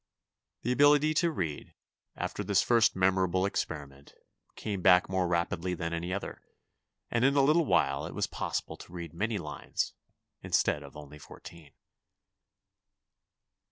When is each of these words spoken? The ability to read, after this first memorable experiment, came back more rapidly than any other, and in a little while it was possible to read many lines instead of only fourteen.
The 0.63 0.71
ability 0.71 1.13
to 1.13 1.29
read, 1.29 1.75
after 2.15 2.43
this 2.43 2.63
first 2.63 2.95
memorable 2.95 3.45
experiment, 3.45 4.15
came 4.55 4.81
back 4.81 5.07
more 5.07 5.27
rapidly 5.27 5.75
than 5.75 5.93
any 5.93 6.11
other, 6.11 6.41
and 7.11 7.23
in 7.23 7.35
a 7.35 7.43
little 7.43 7.65
while 7.65 8.07
it 8.07 8.15
was 8.15 8.25
possible 8.25 8.77
to 8.77 8.93
read 8.93 9.13
many 9.13 9.37
lines 9.37 9.93
instead 10.41 10.81
of 10.81 10.97
only 10.97 11.19
fourteen. 11.19 11.73